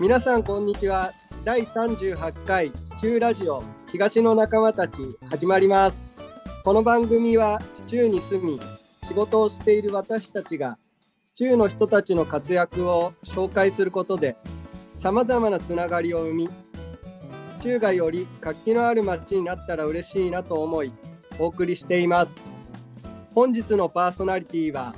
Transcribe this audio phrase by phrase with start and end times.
[0.00, 1.12] 皆さんこんにちは。
[1.44, 3.62] 第38回府中ラジオ
[3.92, 5.98] 東の仲間たち始まります。
[6.64, 8.58] この番組は府中に住み
[9.06, 10.78] 仕事をしている私たちが
[11.26, 14.38] 府中の人たちの活躍を紹介することで
[14.94, 16.48] さまざまなつながりを生み
[17.58, 20.94] 府中がより活気のある街になったら嬉しいなと思い
[21.38, 22.40] お送りしています。
[23.34, 24.94] 本日のパーソナリティは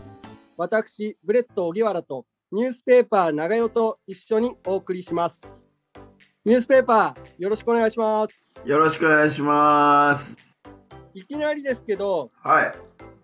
[0.56, 5.66] 私ブレット荻原とニュースペーパー長代と一緒にお送りします。
[6.44, 8.60] ニュースペーパーよろしくお願いします。
[8.62, 10.36] よろしくお願いします。
[11.14, 12.72] いきなりですけどはい。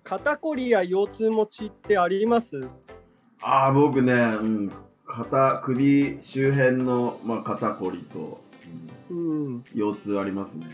[0.03, 2.59] 肩こりや腰痛持ちってあります？
[3.43, 4.73] ああ、僕ね、うん、
[5.07, 8.41] 肩、首周辺の、まあ、肩こりと、
[9.11, 9.45] うん。
[9.45, 9.65] うん。
[9.75, 10.69] 腰痛ありますね。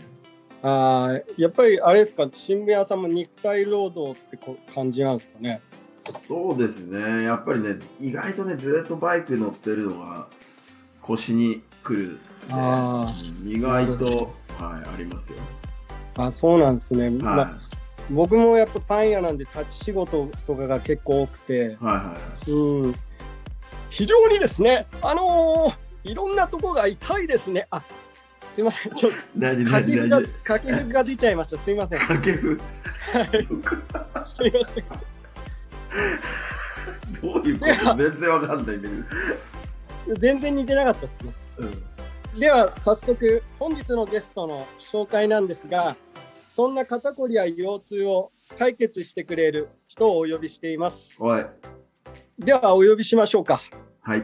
[0.61, 2.29] あーやっぱりあれですか？
[2.31, 5.59] 新聞屋さんも肉体労働ってこ感じなんですかね？
[6.27, 7.23] そうですね。
[7.23, 10.27] やっぱりね、意外とね、ずっとバイク乗ってるのが
[11.01, 12.19] 腰にくる。
[12.49, 14.05] あうん意外と、
[14.59, 15.37] はい、ありますよ。
[16.17, 17.59] あそうなんですね、まあは
[18.09, 21.57] 僕もやっぱパン屋なんで立ち仕事とかが結構多くてい。
[21.59, 22.15] はいは
[22.47, 22.51] い。
[22.51, 22.95] うん
[23.89, 27.81] 非常にですねあのーいろんなとこが痛いですねあ
[28.53, 30.23] すいませんちょっと書きが大丈夫。
[30.47, 32.59] 書きが出ちゃいましたすいません掛布？
[33.11, 34.83] はいすいません
[37.21, 37.95] どういうこと？
[37.95, 38.89] 全然わかんないんだ
[40.05, 40.15] けど。
[40.17, 41.33] 全然似てなかったですね
[42.33, 42.39] うん。
[42.39, 45.95] では早速本日のゲストの紹介なんですが
[46.53, 51.17] そんな肩こりや腰痛を解決してくれる人をお呼びしています。
[52.37, 53.61] ではお呼びしましょうか
[54.01, 54.23] はい。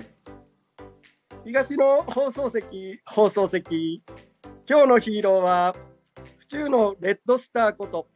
[1.46, 4.04] 東の放送席放送席
[4.70, 5.76] 今日のヒーローは
[6.38, 8.08] 府中のレッドスターこと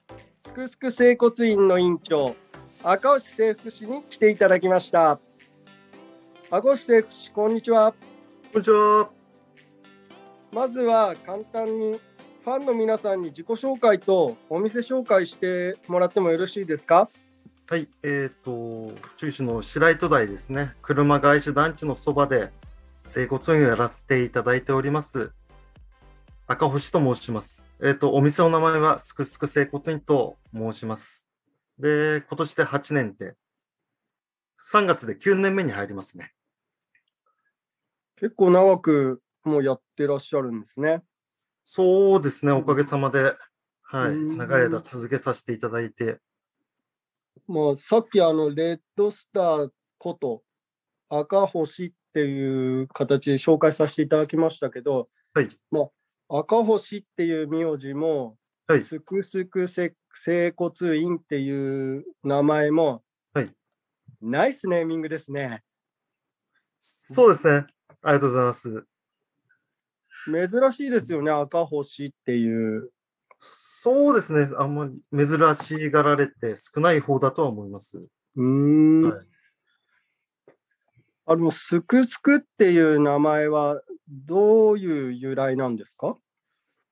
[0.45, 2.35] すくすく整骨院の院長
[2.83, 5.19] 赤星清福氏に来ていただきました
[6.51, 7.93] 赤星清福氏こんにちは
[8.53, 9.09] こんにちは。
[10.53, 11.99] まずは簡単に
[12.43, 17.09] ファンの皆さんに自己紹介とお店紹介してもらってもよろしいですか？
[17.67, 18.51] はい、えっ、と、
[19.01, 20.73] 府中市の白糸台ですね。
[20.83, 22.51] 車返し団地のそばで
[23.07, 25.31] 整骨院をやらせていただいております。
[26.47, 27.65] 赤星と申します。
[27.83, 31.24] えっ、と、お店の名前はすくすく整骨院と申します。
[31.79, 33.35] で、今年で8年で、
[34.71, 36.33] 3月で9年目に入りますね。
[38.17, 41.03] 結構長くもうやってらっしゃるんですね。
[41.63, 43.35] そうですね、おかげさまで、
[43.81, 44.37] はい、うん。
[44.37, 46.19] 長い間続けさせていただいて、
[47.47, 50.43] まあ、さっきあのレッドスターこと
[51.09, 55.47] 赤星っていう形で紹介させていただきましたけど、はい、
[56.29, 58.37] 赤星っていう名字も、
[58.67, 58.81] はい。
[58.81, 63.03] すくすくせ整骨院っていう名前も、
[63.33, 63.53] はい
[64.21, 65.61] ナイスネーミングですね。
[66.79, 67.67] そうですね、
[68.01, 68.85] ありがとうございます。
[70.25, 72.91] 珍しいですよね、赤星っていう。
[73.83, 74.93] そうですね、あんまり
[75.27, 77.97] 珍しがられて少ない方だとは思います。
[77.97, 79.01] うーん。
[79.03, 79.27] はい
[81.27, 86.17] あの、すくすくっていう名前はどういう由来なんですか？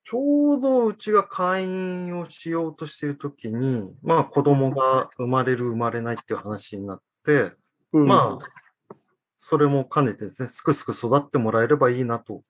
[0.05, 7.53] ちょうどうちが会員をしようとしているときに、まあ子供が生まれる、生まれないっていう話になって、
[7.93, 8.95] うんまあ、
[9.37, 12.43] それも兼ねてですね、すくすく育ってもらえればいいなと、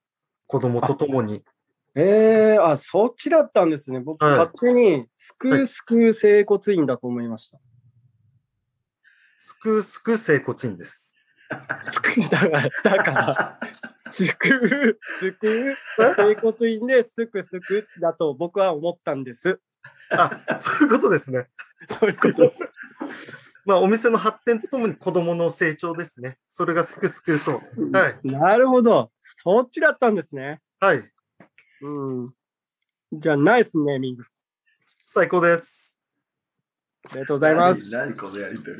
[0.48, 1.44] 子供と共に。
[1.96, 4.00] ええあ、そっちだったんですね。
[4.00, 7.60] 僕、はい勝手にすくすく整骨院だと思いました。
[9.38, 11.16] すくすく整骨院です。
[11.82, 13.60] すくだから、だから、
[14.06, 15.76] すく、すく、
[16.16, 19.60] 整骨院ですくすくだと僕は思ったんです。
[20.12, 21.48] あ、そういうことですね。
[21.90, 22.60] そういうことです。
[23.66, 26.38] まあ、お店の発展とともに子供の成長ですね。
[26.50, 27.62] それがすくすくと。
[27.98, 28.20] はい。
[28.24, 29.12] なるほど。
[29.20, 30.60] そっちだったんですね。
[30.82, 31.04] はい。
[31.82, 32.26] うん。
[33.14, 34.26] じゃあ、ナイスネーミング。
[35.02, 35.98] 最高です。
[37.10, 37.90] ありがとうございます。
[37.92, 38.78] 何何このやりとり。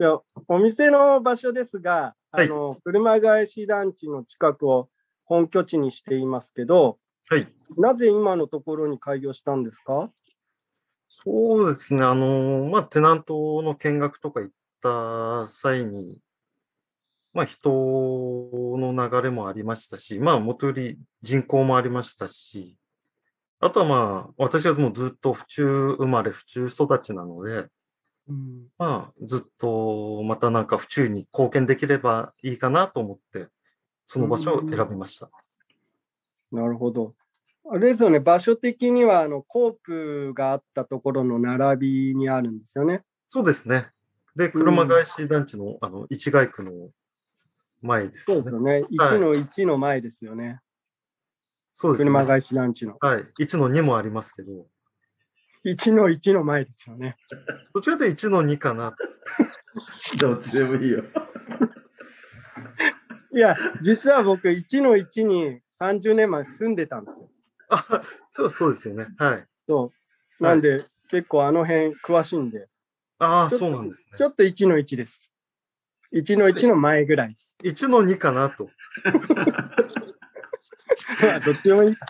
[0.00, 0.18] いや
[0.48, 4.88] お店の場所ですが、はいあの車返し団地の近くを
[5.24, 6.98] 本拠地にしていますけど、
[7.28, 7.48] はい。
[7.76, 10.10] なぜ今のところに開業したんですか？
[11.08, 12.04] そうですね。
[12.04, 16.18] あのまあ、テナントの見学とか行った際に、
[17.32, 22.76] まあ、人の流れもありましたし、まあ、元より人口もありましたし、
[23.58, 27.70] あとはまあ、私はもうずっと府中生まれ、府中育ちなので、うん、
[28.78, 33.48] まあ、ずっとまたなんか府中に貢献できればいいかなと思って、
[34.06, 35.30] その場所を選びました。
[36.52, 37.14] なるほど。
[37.70, 43.04] あれですよね、場所的にはあのコープがあったところの並びにあるんですよね。
[43.28, 43.88] そうですね。
[44.34, 46.72] で、車返し団地のあの市街区の
[47.82, 48.84] 前です、そうですよね。
[48.90, 50.60] 1の1の前ですよね。
[51.74, 52.10] そうですね。
[52.10, 52.96] 車返し団地の。
[53.00, 53.26] はい。
[53.38, 54.66] 1の2もありますけど、
[55.64, 57.16] 1の1の前ですよね。
[57.74, 58.94] どちらかというと1の2かな。
[60.18, 61.04] どっちでもいいよ。
[63.32, 67.30] いや、実は僕、1の1に30年前住んでたんですよ。
[67.68, 68.02] あ、
[68.34, 69.06] そうそうですよね。
[69.18, 69.46] はい。
[69.68, 69.92] そ
[70.40, 70.42] う。
[70.42, 72.68] なんで、結構あの辺詳しいんで、
[73.18, 74.12] ああ、そうなんですね。
[74.16, 75.32] ちょっと1の1です。
[76.12, 77.56] 1の1の前ぐらいです。
[77.62, 78.70] 1の2かなと。
[81.22, 82.06] まあどっちでもいいか。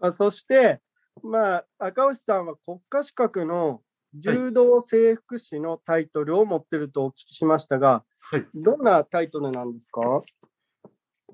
[0.00, 0.80] あそして、
[1.22, 3.82] まあ、赤星さんは国家資格の
[4.14, 8.46] 柔道整復師のタイトルを持ってるとお聞きしましたが、はい。
[8.54, 10.00] どんなタイトルなんですか？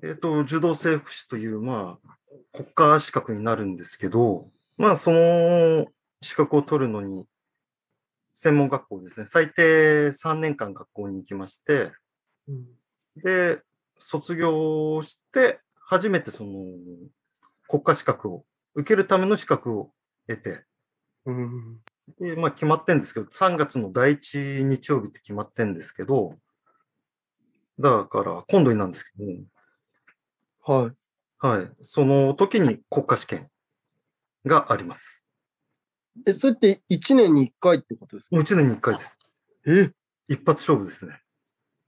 [0.03, 2.17] えっ、と、柔道整復師という、まあ、
[2.53, 5.87] 国家資格になるんですけど、まあ、その
[6.21, 7.25] 資格を取るのに、
[8.35, 11.91] 専門学校ですね、最低3年間学校に行きまして、
[13.15, 13.61] で、
[13.97, 16.63] 卒業して、初めてその
[17.67, 18.45] 国家資格を、
[18.77, 19.91] 受けるための資格を
[20.27, 20.63] 得て、
[21.25, 21.79] うん
[22.19, 26.35] で、まあ決まってんですけど、3月の第一日曜日って決まってんですけど、
[27.79, 29.11] だから今度になんですけ
[30.65, 30.91] ど、はい。
[31.39, 31.71] はい。
[31.81, 33.49] その時に国家試験
[34.45, 35.25] があります。
[36.25, 38.35] え、それって1年に1回ってことですか？
[38.35, 39.17] もう1年に1回です。
[39.67, 39.91] え？
[40.27, 41.21] 一発勝負ですね。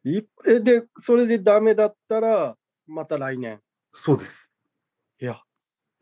[0.04, 2.58] いえ、で、それでダメだったら、
[2.88, 3.62] また来年。
[3.94, 4.52] そうです。
[5.20, 5.42] いや。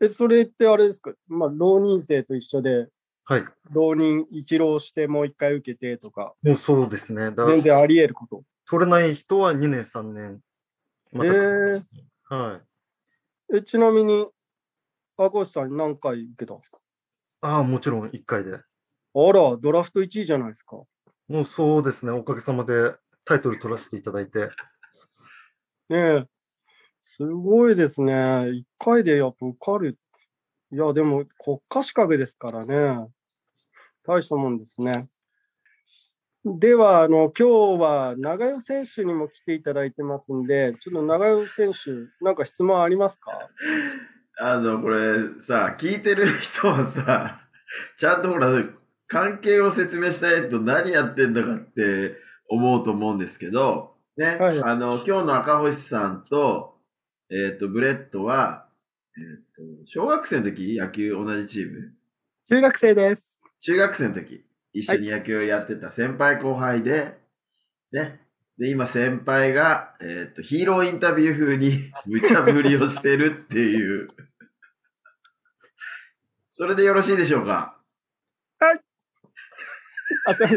[0.00, 1.12] え、それってあれですか？
[1.26, 2.88] まあ、浪人生と一緒で、
[3.24, 3.44] はい。
[3.70, 7.26] 浪人一浪してもう一回受けてとか、もうそうですね。
[7.30, 8.44] だから全然あり得ること？
[8.66, 10.40] 取れない人は2年、3年。
[11.12, 11.82] またえー
[12.30, 12.60] は
[13.52, 13.56] い。
[13.56, 14.26] え、ちなみに、
[15.16, 16.78] 赤星さん何回受けたんですか？
[17.40, 18.52] ああ、もちろん1回で。
[18.54, 18.58] あ
[19.32, 20.76] ら、ドラフト1位じゃないですか。
[21.28, 22.12] もうそうですね。
[22.12, 24.50] おかげさまでタイトル取らせていただいて。
[25.88, 26.26] ねえ。
[27.00, 28.14] すごいですね。
[28.14, 29.98] 1回でやっぱ受かる。
[30.70, 33.08] いや、でも国家資格ですからね。
[34.04, 35.08] 大したもんですね。
[36.44, 43.32] では、あの、今日は長代選手にも来ていただいてますんで、ちょっと長代選手、なんか質問ありますか？
[44.40, 47.40] あの、これさ、聞いてる人はさ、
[47.98, 48.64] ちゃんとほら、
[49.08, 52.16] 関係を説明しないと何やってんだかって
[52.48, 56.77] 思うと思うんですけど、ね、はいあの、今日の赤星さんと、
[57.30, 58.66] えっ、と、ブレットは、
[59.16, 60.78] えっ、と、小学生の時？
[60.78, 61.92] 野球同じチーム？
[62.48, 63.42] 中学生です。
[63.60, 67.18] 中学生の時、一緒に野球をやってた先輩後輩で、
[67.92, 68.20] ね。
[68.56, 74.08] で、今先輩が、えっ、と、ヒーローインタビュー風に 無茶ぶりをしてるっていう。
[76.50, 77.76] それでよろしいでしょうか？
[80.26, 80.48] あ、そう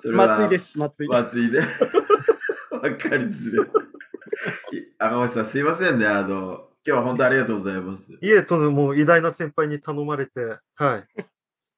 [0.00, 1.08] それは松井です、松井。
[1.08, 1.58] 松井で。
[2.70, 3.87] わかりづれ。
[4.98, 6.06] 赤星さん、すいませんね。
[6.06, 8.12] あの、今日は本当ありがとうございます。
[8.20, 11.24] いえ、とんでも偉大な先輩に頼まれて、はい。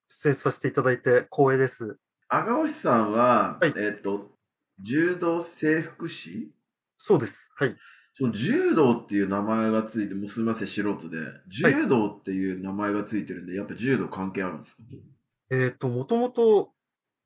[0.08, 1.98] 出演させていただいて光栄です。
[2.28, 4.30] 赤星さんは、はいえっ、と、
[4.80, 6.50] 柔道整復師？
[6.98, 7.50] そうです。
[7.54, 7.76] はい。
[8.14, 11.18] その柔道っていう名前がついて、もうすみません、素人で。
[11.48, 14.82] 柔道っていう名前がついてるんで、やっぱ柔道関係あるんですか？
[15.50, 16.72] えっ、と、もともと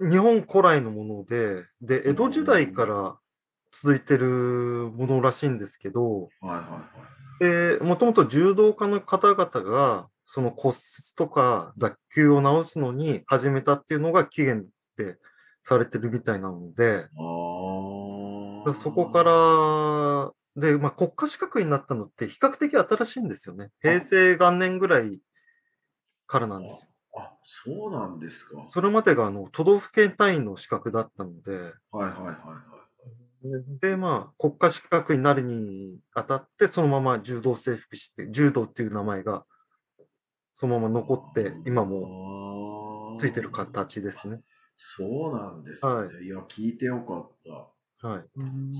[0.01, 3.19] 日本古来のもので、で、江戸時代から
[3.83, 7.79] 続いてるものらしいんですけど、はいはいはい。
[7.79, 10.79] で、もともと柔道家の方々が、その骨折
[11.17, 15.19] とか脱臼を治すのに始めたっていうのが起源って
[15.63, 17.09] されてるみたいなので、
[18.65, 18.75] ああ。
[18.75, 23.71] そこから、で、まあ、国家資格になったのって比較的新しいんですよね。
[23.83, 25.19] 平成元年ぐらい
[26.27, 26.89] からなんですよ。
[27.19, 28.59] あ、そうなんですか。
[28.59, 32.84] はいそれまでがあの都道府県単位の資格だったので、はいはいはい。
[33.81, 39.45] で、まあ、国家資格になるにあたって、そのまま柔道整復師って、柔道っていう名前が、
[40.55, 44.41] そのまま残って、今ももついてる形ですね。
[44.77, 47.31] そうなんですね。、はいや、聞いてよかっ
[48.01, 48.09] た。
[48.09, 48.25] はい。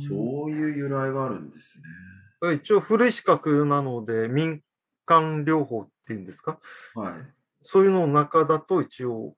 [0.09, 2.55] そういう由来があるんですね。
[2.55, 4.63] 一応古い資格なので、民
[5.05, 6.59] 間療法っていうんですか？
[6.95, 7.15] はい。
[7.63, 9.37] そういうの中だと一応、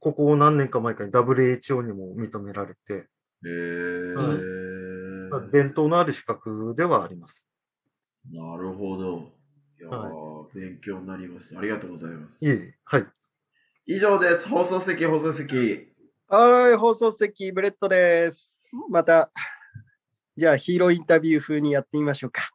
[0.00, 3.06] ここ何年か前かに WHO にも認められて、へ
[3.44, 4.36] えはいまあ
[5.50, 7.46] 伝統のある資格ではあります。
[8.30, 9.32] なるほど。
[9.78, 11.56] いやー、は勉強になります。
[11.56, 12.48] ありがとうございますい。
[12.48, 13.06] えいえ、はい。
[13.86, 14.48] 以上です。
[14.48, 15.88] 放送席、放送席。
[16.28, 18.64] はい、放送席、ブレッドです。
[18.90, 19.30] また、
[20.36, 22.50] じゃあヒーローインタビュー風にやってみましょうか。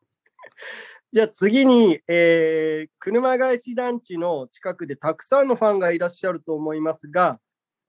[1.11, 7.39] じゃあ次に、えー、車返し団地の近くでたくさんのファンがいらっしゃると思いますが、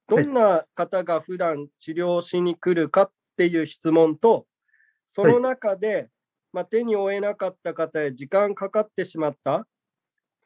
[0.08, 4.46] どんな方が普段治療しに来るかっっていう質問と、
[5.06, 6.10] その中で、
[6.52, 9.66] まあ、手に負えなかった方や時間かかってしまった、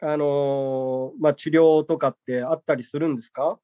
[0.00, 3.59] あのーまあ、治療とかってあったりするんですか？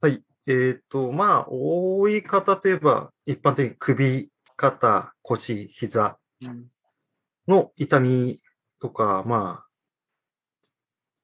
[0.00, 0.22] はい。
[0.46, 6.18] えっ、と、まあ、多い方といえば、一般的に首、肩、腰、膝
[7.46, 8.40] の痛み
[8.80, 9.66] とか、まあ、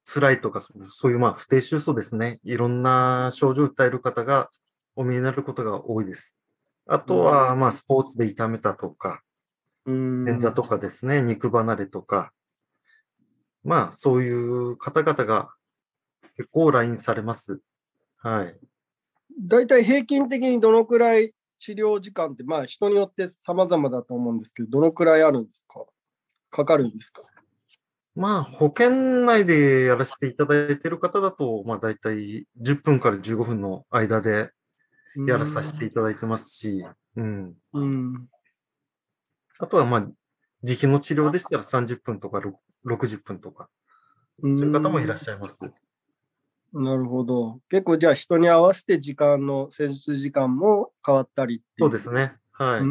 [0.05, 2.39] 辛いとか、そういう、まあ、不定収素ですね。
[2.43, 4.49] いろんな症状を訴える方が
[4.95, 6.35] お見えになることが多いです。
[6.91, 9.21] あとは、まあ、スポーツで痛めたとか、
[9.85, 10.23] うん。
[10.25, 12.31] 捻挫とかですね、肉離れとか、
[13.63, 15.53] まあ、そういう方々が
[16.35, 17.59] 結構来院されます。
[18.17, 18.57] はい。
[19.39, 25.85] 大体平均的にどのくらい治療時間って、まあ人によって様々だと思うんですけど、どのくらいあるんですか？
[26.49, 27.21] かかるんですか？
[28.15, 28.89] まあ、保険
[29.25, 34.51] 内でやらせていただいている方だと、まあ、大体10分から15分の間で
[35.27, 36.85] やらさせていただいてますし、
[37.15, 37.53] うん。
[37.73, 38.27] うん。
[39.59, 40.07] あとは、まあ、
[40.63, 43.69] 自費の治療でしたら30分とかろ60分とか、
[44.41, 45.59] うんそういう方もいらっしゃいます。
[46.71, 47.59] なるほど。
[47.69, 52.35] 結構じゃあ人に合わせて時間の施術時間も変わったりっていそうですね。
[52.51, 52.81] はい。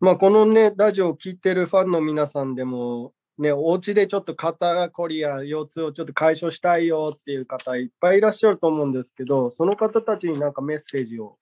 [0.00, 11.38] まあこのね、ラジオを聴いてるファンの皆さんでも、ね、お家でちょっと肩こりや腰痛をちょっと解消したいよっていう方いっぱいいらっしゃると思うんですけど、その方たちになんかメッセージを。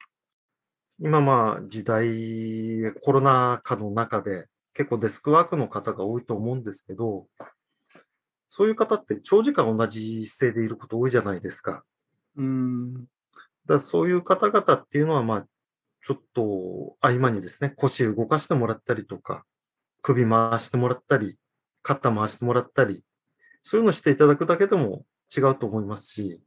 [1.01, 7.27] 今まあ時代、コロナ禍の中で結構デスクワークの方が多いと思うんですけど、
[8.49, 11.83] そういう方って長時間同じ姿勢でいること多いじゃないですか。
[12.37, 13.07] うーん。
[13.67, 15.47] だそういう方々っていうのは、まあ、
[16.07, 19.45] ちょっと合間にですね、腰動かしてもらったりとか、
[20.01, 21.37] 首回してもらったり、
[21.83, 23.03] 肩回してもらったり、
[23.63, 25.05] そういうのしていただくだけでも
[25.37, 26.43] 違うと思いますし、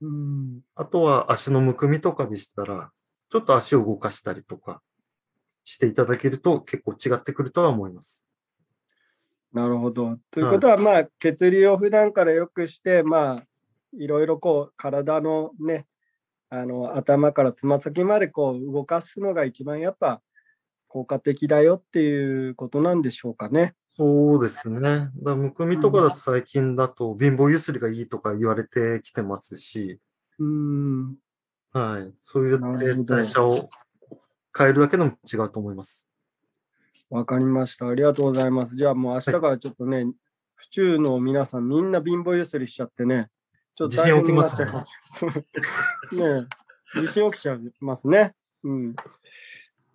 [0.00, 2.90] うーんあとは足のむくみとかでしたら、
[3.30, 4.82] ちょっと足を動かしたりとか
[5.64, 8.22] していただけると結構違ってくるとは思います。
[9.52, 10.18] なるほど。
[10.30, 13.46] ということは、まあ、血流を普段から良くして、まあ、
[13.92, 15.86] いろいろこう、体のね、
[16.48, 20.22] あの、頭からつま先までこう、動かすのが一番やっぱ
[20.88, 23.74] 効果的だよっていうことなんでしょうかね。
[23.94, 25.10] そうですね。
[25.22, 30.00] だむくみとかだと最近だと貧乏ゆすりがいいとか言われてきてますし、
[30.38, 31.16] うーん。
[31.72, 32.14] はい。
[32.20, 33.68] そういう代謝を
[34.56, 36.08] 変えるだけでも違うと思います。
[37.10, 37.88] わかりました。
[37.88, 38.76] ありがとうございます。
[38.76, 40.06] じゃあもう明日からちょっとね、
[40.54, 43.28] 府中の皆さんみんな貧乏ゆすりしちゃってね、
[43.74, 45.26] ちょっと大変になっちゃいます。
[46.16, 46.48] ね
[46.96, 48.34] え地震起きちゃいますね。
[48.64, 48.96] うん。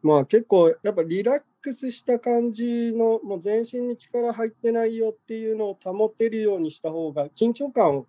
[0.03, 8.07] まあ結構やっぱリラックスした感じの、もう全身に力入ってないよっていうのを保てるようにした方が、緊張感を、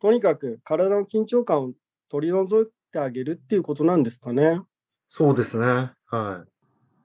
[0.00, 1.72] とにかく体の緊張感を
[2.08, 4.62] 取り除いてあげるっていうことなんですかね。
[5.08, 5.90] そうですね。
[6.06, 6.44] は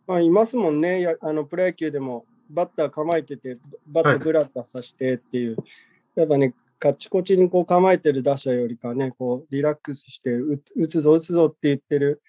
[0.05, 3.57] まあ、いますもんね、やあのプロ野球でもバッター構えてて、
[3.87, 5.57] バットブラッタさせてっていう、
[6.15, 12.21] やっぱね、カチコチにこう構えてる打者よりかね、こうリラックスして打つぞ、打つぞって言ってる、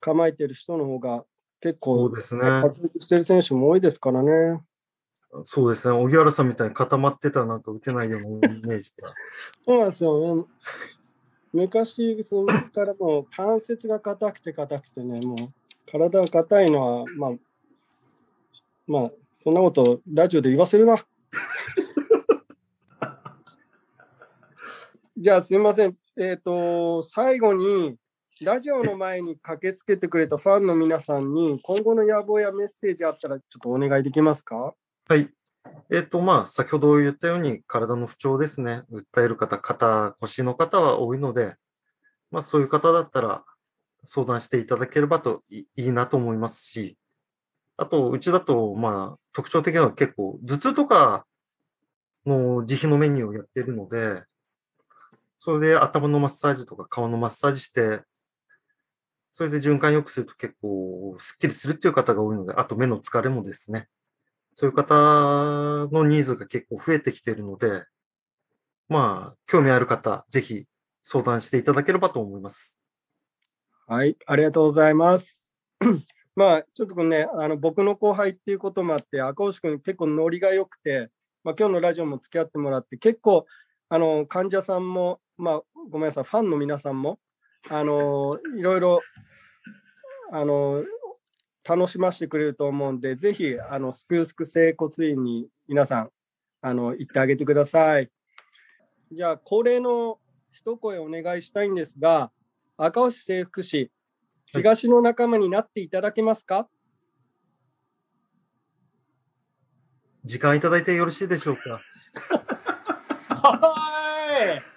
[0.00, 1.24] 構えてる人の方が
[1.64, 1.72] 結い。
[1.72, 2.42] そ構うですね。
[2.42, 4.60] 活躍してる選手も多いですからね。
[5.44, 5.94] そうですね。
[5.94, 9.08] 荻原さんみたいに固まってたらなんか打てないようなイメージが。
[9.64, 10.44] そうなんですよね。
[11.54, 15.36] 昔、そのからもう関節が硬くて硬くてね、もう
[15.90, 17.32] 体が硬いのは、まあ、
[18.86, 20.96] まあ、そんなことラジオで言わせるな。
[25.16, 25.96] じゃあすみません。
[26.16, 27.96] えっ、と、最後に、
[28.42, 34.74] ラジオの前に駆けつけてくれたファンの皆さんに、今後の野望やメッセージあったら、ちょっとお願いできますか？
[35.08, 35.28] はい。
[35.92, 38.82] えっ、と、まあ、先ほど言ったように、体の不調ですね。
[38.90, 41.54] 訴える方、肩、腰の方は多いので、
[42.32, 43.44] まあ、そういう方だったら、
[44.02, 46.98] 相談していただければといいいなと思いますし、
[47.76, 51.24] あと、うちだと、まあ、特徴的なのは結構、頭痛とか
[52.26, 54.24] の自費のメニューをやっているので、
[55.38, 58.02] それで頭のマッサージとか顔のマッサージして、
[59.34, 63.88] それで循環良くすると結構スッキリするっていう方が多いので、あと目の疲れもですね、
[64.54, 64.94] そういう方
[65.92, 67.84] のニーズが結構増えてきているので、
[68.88, 70.66] まあ、興味ある方、ぜひ
[71.02, 72.78] 相談していただければと思います。
[73.88, 75.40] はい、ありがとうございます。
[76.36, 81.10] まあ、ちょっとね、あの僕の後輩っていうこともあって、赤星君結構ノリが良くて、
[81.42, 83.46] まあ、今日のラジオも付き合ってもらって、結構、
[83.88, 87.18] あの、患者さんも、まあ、ごめんなさい、ファンの皆さんも、
[87.70, 89.00] あの、いろいろ、
[90.32, 90.84] あの、
[91.66, 96.10] 楽しませてくれると思うんで、ぜひ、あの、すくすく整骨院に皆さん、
[96.60, 98.10] あの、行ってあげてください。
[99.12, 100.18] じゃあ、恒例の
[100.52, 102.30] 一声お願いしたいんですが、
[102.76, 103.90] 赤星整復師、
[104.46, 106.68] 東の仲間になっていただけますか、
[110.24, 111.80] 時間いただいてよろしいでしょうか？
[113.28, 114.73] はい。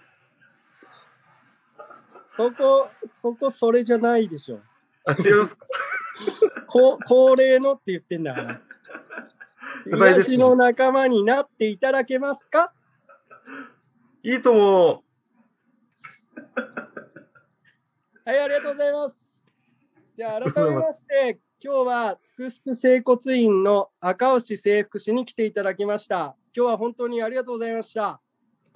[2.38, 4.60] そこ、そこ、それじゃないでしょ。
[5.06, 5.66] あ、違いますか？
[6.68, 8.62] こ恒例のって言ってんだから。
[9.86, 12.72] 具体ですね東の仲間になっていただけますか？
[14.24, 15.04] いいとも。
[18.26, 19.16] はい、ありがとうございます。
[20.18, 26.36] じゃあ、りがとうございま改めますして、今日はすくすく整骨院の赤押制服師に来ていただきました。
[26.56, 28.06] 今日は本当にありがとうございました。
[28.10, 28.20] あ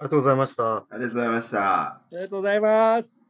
[0.00, 0.76] りがとうございました。
[0.76, 1.58] ありがとうございました。
[1.60, 3.21] ありがとうございます。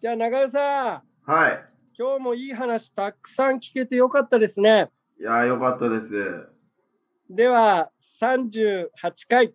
[0.00, 1.62] じゃあ、長尾さん、はい。
[1.98, 4.88] 今日もいい話たくさん聞けてよかったですね。
[5.20, 6.48] いやー、よかったです。
[7.28, 8.88] では、38
[9.28, 9.52] 回、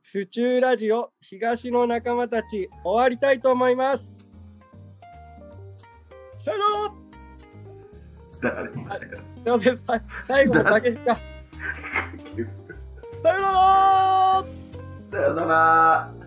[0.00, 4.24] 府中ラジオ東の仲間たち、終わりたいと思います。
[6.42, 6.58] さよ
[8.40, 8.72] なら誰？
[8.72, 8.82] すい
[9.44, 11.18] ません、さ最後のだけが。
[13.22, 14.44] さよなら
[15.10, 16.23] さよなら。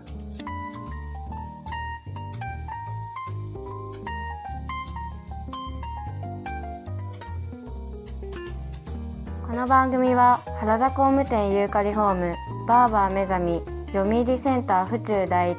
[9.58, 12.36] この番組は原田工務店ユーカリホーム
[12.68, 13.60] バーバー目覚み
[13.92, 15.58] 読売センター府中第一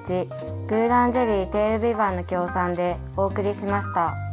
[0.69, 4.28] ブーランジェリーテールビバンの協賛でお送りしました。